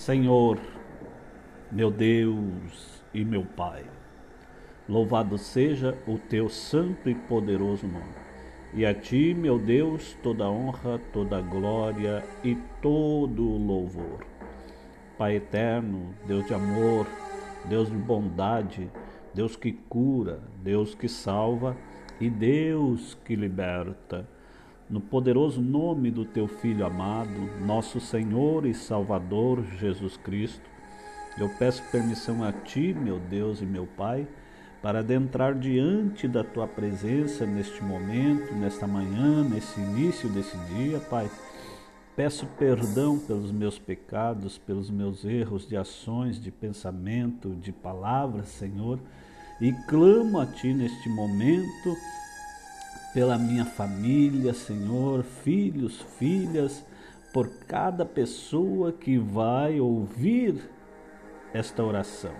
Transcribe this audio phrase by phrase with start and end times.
[0.00, 0.58] Senhor,
[1.70, 3.84] meu Deus e meu Pai,
[4.88, 8.14] louvado seja o teu santo e poderoso nome.
[8.72, 14.24] E a ti, meu Deus, toda honra, toda glória e todo louvor.
[15.18, 17.06] Pai eterno, Deus de amor,
[17.66, 18.90] Deus de bondade,
[19.34, 21.76] Deus que cura, Deus que salva
[22.18, 24.26] e Deus que liberta
[24.90, 30.68] no poderoso nome do teu Filho amado, nosso Senhor e Salvador Jesus Cristo,
[31.38, 34.26] eu peço permissão a ti, meu Deus e meu Pai,
[34.82, 41.30] para adentrar diante da tua presença neste momento, nesta manhã, nesse início desse dia, Pai.
[42.16, 48.98] Peço perdão pelos meus pecados, pelos meus erros de ações, de pensamento, de palavras, Senhor,
[49.60, 51.96] e clamo a Ti neste momento
[53.12, 56.84] pela minha família, Senhor, filhos, filhas,
[57.32, 60.70] por cada pessoa que vai ouvir
[61.52, 62.32] esta oração.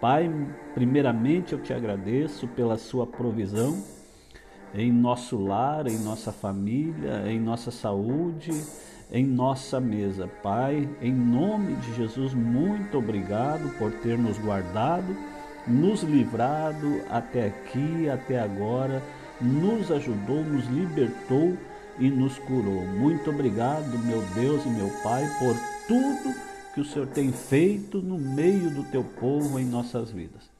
[0.00, 0.30] Pai,
[0.74, 3.82] primeiramente eu te agradeço pela sua provisão
[4.74, 8.52] em nosso lar, em nossa família, em nossa saúde,
[9.10, 10.28] em nossa mesa.
[10.42, 15.16] Pai, em nome de Jesus, muito obrigado por ter nos guardado,
[15.66, 19.02] nos livrado até aqui, até agora
[19.40, 21.56] nos ajudou, nos libertou
[21.98, 22.84] e nos curou.
[22.84, 25.56] Muito obrigado, meu Deus e meu Pai, por
[25.86, 26.34] tudo
[26.74, 30.50] que o Senhor tem feito no meio do teu povo em nossas vidas.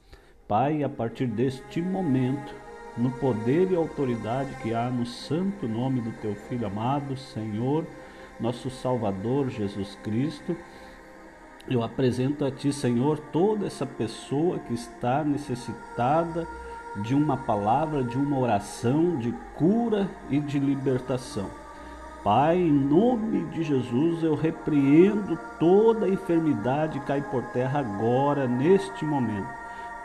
[0.47, 2.55] Pai, a partir deste momento,
[2.97, 7.85] no poder e autoridade que há no santo nome do teu Filho amado, Senhor,
[8.39, 10.55] nosso Salvador Jesus Cristo,
[11.69, 16.47] eu apresento a Ti, Senhor, toda essa pessoa que está necessitada
[16.97, 21.49] de uma palavra, de uma oração de cura e de libertação.
[22.23, 29.47] Pai, em nome de Jesus, eu repreendo toda enfermidade cai por terra agora, neste momento.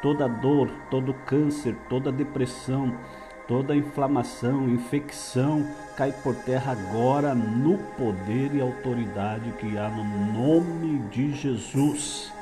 [0.00, 2.92] Toda dor, todo câncer, toda depressão,
[3.48, 5.66] toda inflamação, infecção
[5.96, 12.32] cai por terra agora no poder e autoridade que há no nome de Jesus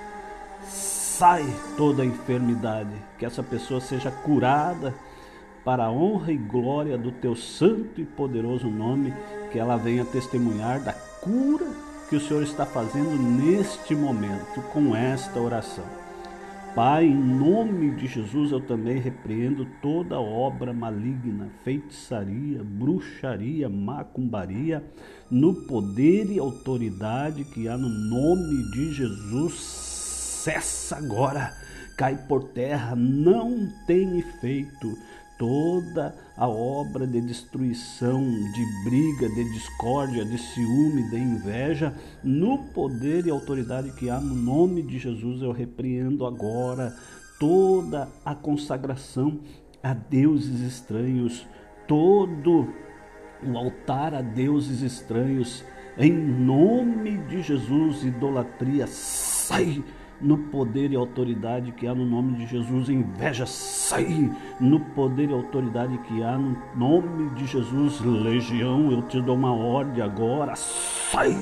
[1.20, 1.44] sai
[1.76, 4.94] toda enfermidade, que essa pessoa seja curada
[5.62, 9.12] para a honra e glória do teu santo e poderoso nome,
[9.53, 11.66] que ela venha testemunhar da cura
[12.08, 15.84] que o Senhor está fazendo neste momento com esta oração.
[16.75, 24.82] Pai, em nome de Jesus, eu também repreendo toda obra maligna, feitiçaria, bruxaria, macumbaria,
[25.31, 30.00] no poder e autoridade que há no nome de Jesus
[30.43, 31.55] cessa agora,
[31.97, 34.97] cai por terra, não tem efeito.
[35.39, 43.27] Toda a obra de destruição, de briga, de discórdia, de ciúme, de inveja, no poder
[43.27, 46.95] e autoridade que há no nome de Jesus, eu repreendo agora
[47.39, 49.41] toda a consagração
[49.83, 51.47] a deuses estranhos,
[51.89, 52.69] todo
[53.43, 55.65] o altar a deuses estranhos,
[55.97, 59.83] em nome de Jesus, idolatria, sai
[60.20, 62.88] no poder e autoridade que há no nome de Jesus.
[62.88, 68.00] Inveja, sai no poder e autoridade que há no nome de Jesus.
[68.00, 71.34] Legião, eu te dou uma ordem agora, sai,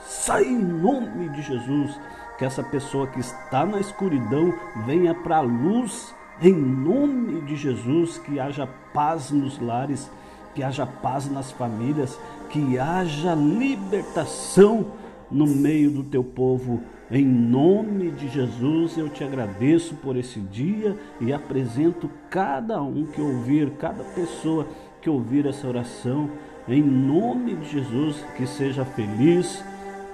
[0.00, 1.98] sai em nome de Jesus.
[2.36, 4.52] Que essa pessoa que está na escuridão
[4.86, 8.18] venha para a luz em nome de Jesus.
[8.18, 10.10] Que haja paz nos lares,
[10.54, 14.99] que haja paz nas famílias, que haja libertação
[15.30, 16.80] no meio do teu povo
[17.12, 23.20] em nome de Jesus, eu te agradeço por esse dia e apresento cada um que
[23.20, 24.64] ouvir, cada pessoa
[25.02, 26.30] que ouvir essa oração,
[26.68, 29.60] em nome de Jesus, que seja feliz,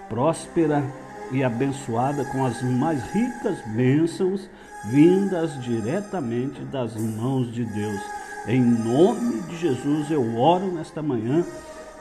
[0.08, 0.82] próspera
[1.30, 4.48] e abençoada com as mais ricas bênçãos
[4.86, 8.00] vindas diretamente das mãos de Deus.
[8.48, 11.44] Em nome de Jesus, eu oro nesta manhã,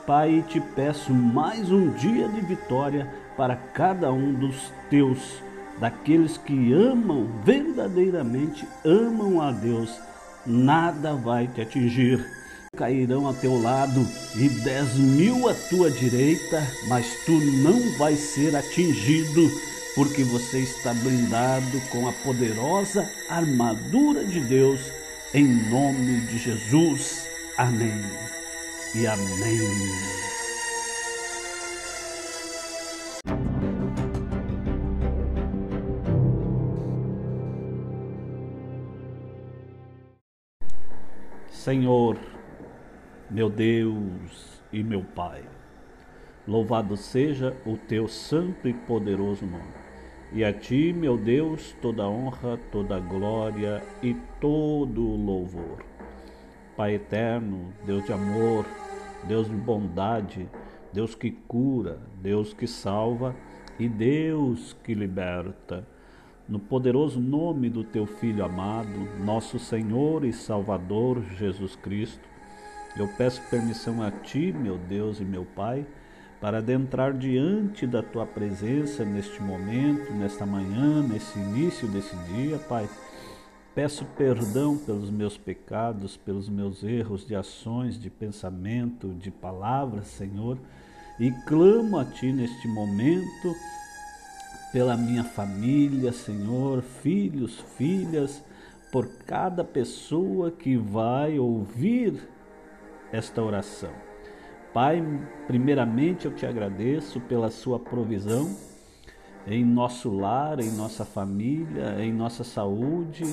[0.06, 5.42] Pai, te peço mais um dia de vitória para cada um dos teus,
[5.80, 10.00] daqueles que amam, verdadeiramente amam a Deus,
[10.46, 12.24] nada vai te atingir.
[12.78, 14.06] Cairão a teu lado
[14.36, 19.50] e dez mil à tua direita, mas tu não vais ser atingido,
[19.96, 24.82] porque você está blindado com a poderosa armadura de Deus,
[25.34, 27.28] em nome de Jesus.
[27.58, 28.25] Amém
[28.96, 29.60] e amém.
[41.50, 42.18] Senhor,
[43.30, 45.44] meu Deus e meu Pai,
[46.48, 49.74] Louvado seja o teu santo e poderoso nome.
[50.32, 55.95] E a ti, meu Deus, toda honra, toda glória e todo louvor.
[56.76, 58.66] Pai eterno, Deus de amor,
[59.24, 60.50] Deus de bondade,
[60.92, 63.36] Deus que cura, Deus que salva
[63.80, 65.88] e Deus que liberta.
[66.48, 72.28] No poderoso nome do teu Filho amado, nosso Senhor e Salvador Jesus Cristo,
[72.98, 75.86] eu peço permissão a ti, meu Deus e meu Pai
[76.46, 82.88] para adentrar diante da tua presença neste momento, nesta manhã, nesse início desse dia, Pai.
[83.76, 90.58] Peço perdão pelos meus pecados, pelos meus erros de ações, de pensamento, de palavras, Senhor,
[91.20, 93.54] e clamo a Ti neste momento
[94.72, 98.42] pela minha família, Senhor, filhos, filhas,
[98.94, 102.30] por cada pessoa que vai ouvir
[103.12, 103.92] esta oração.
[104.74, 105.04] Pai,
[105.48, 108.56] primeiramente eu te agradeço pela sua provisão
[109.46, 113.26] em nosso lar, em nossa família, em nossa saúde,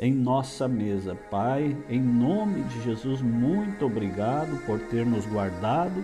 [0.00, 1.14] em nossa mesa.
[1.30, 6.02] Pai, em nome de Jesus, muito obrigado por ter nos guardado,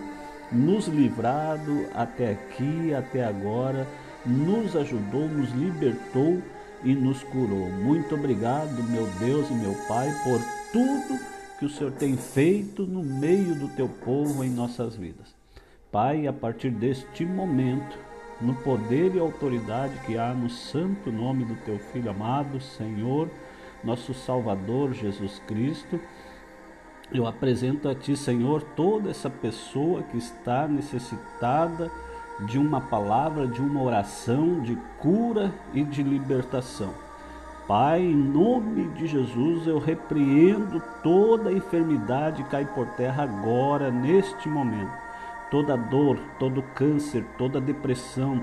[0.51, 3.87] nos livrado até aqui, até agora,
[4.23, 6.41] nos ajudou, nos libertou
[6.83, 7.71] e nos curou.
[7.71, 10.39] Muito obrigado, meu Deus e meu Pai, por
[10.71, 11.19] tudo
[11.57, 15.35] que o Senhor tem feito no meio do teu povo em nossas vidas.
[15.91, 17.97] Pai, a partir deste momento,
[18.39, 23.27] no poder e autoridade que há no santo nome do teu Filho amado, Senhor,
[23.83, 25.99] nosso Salvador Jesus Cristo,
[27.11, 31.89] eu apresento a Ti, Senhor, toda essa pessoa que está necessitada
[32.41, 36.93] de uma palavra, de uma oração de cura e de libertação.
[37.67, 44.91] Pai, em nome de Jesus, eu repreendo toda enfermidade cai por terra agora, neste momento.
[45.51, 48.41] Toda dor, todo câncer, toda depressão,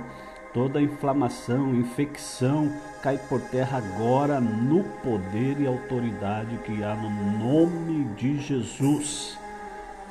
[0.55, 2.73] toda inflamação, infecção
[3.03, 9.37] cai por terra agora no poder e autoridade que há no nome de Jesus.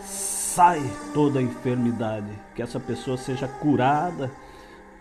[0.04, 4.30] Sai toda enfermidade, que essa pessoa seja curada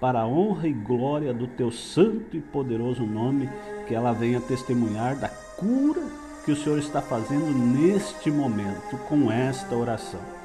[0.01, 3.51] para a honra e glória do teu santo e poderoso nome,
[3.87, 6.03] que ela venha testemunhar da cura
[6.45, 10.42] que o Senhor está fazendo neste momento com esta oração.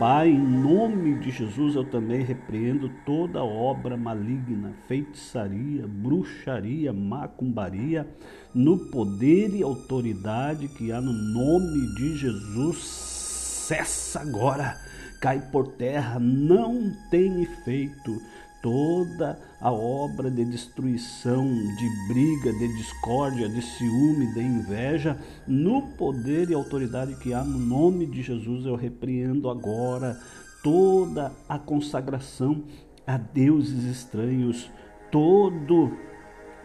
[0.00, 8.08] Pai, em nome de Jesus, eu também repreendo toda obra maligna, feitiçaria, bruxaria, macumbaria,
[8.54, 12.78] no poder e autoridade que há no nome de Jesus.
[12.78, 14.74] Cessa agora,
[15.20, 18.22] cai por terra, não tem efeito
[18.62, 26.50] toda a obra de destruição, de briga, de discórdia, de ciúme, de inveja, no poder
[26.50, 30.18] e autoridade que há no nome de Jesus, eu repreendo agora
[30.62, 32.64] toda a consagração
[33.06, 34.70] a deuses estranhos,
[35.10, 35.96] todo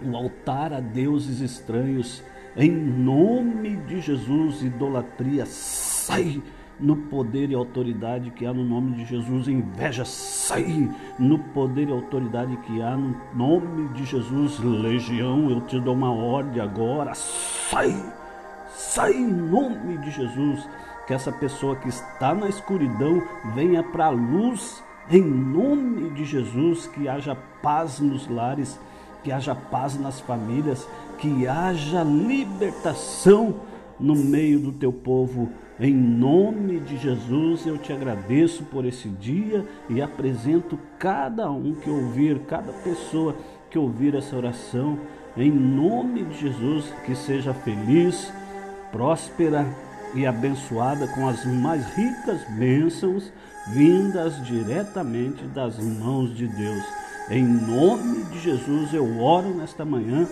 [0.02, 2.22] o altar a deuses estranhos,
[2.58, 6.42] em nome de Jesus, idolatria, sai
[6.80, 9.48] no poder e autoridade que há no nome de Jesus.
[9.48, 14.60] Inveja, sai no poder e autoridade que há no nome de Jesus.
[14.60, 17.14] Legião, eu te dou uma ordem agora.
[17.16, 17.96] Sai,
[18.70, 20.68] sai em nome de Jesus.
[21.08, 23.22] Que essa pessoa que está na escuridão
[23.54, 26.88] venha para a luz em nome de Jesus.
[26.88, 28.80] Que haja paz nos lares,
[29.24, 33.56] que haja paz nas famílias, que haja libertação
[34.00, 39.66] no meio do teu povo em nome de Jesus, eu te agradeço por esse dia
[39.90, 43.36] e apresento cada um que ouvir, cada pessoa
[43.70, 44.98] que ouvir essa oração,
[45.36, 48.32] em nome de Jesus, que seja feliz,
[48.90, 49.66] próspera
[50.14, 53.34] e abençoada com as mais ricas bênçãos
[53.68, 56.84] vindas diretamente das mãos de Deus.
[57.30, 60.26] Em nome de Jesus, eu oro nesta manhã,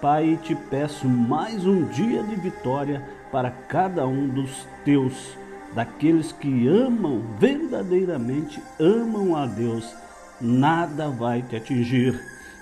[0.00, 5.38] Pai, te peço mais um dia de vitória para cada um dos teus,
[5.74, 9.94] daqueles que amam, verdadeiramente amam a Deus,
[10.38, 12.35] nada vai te atingir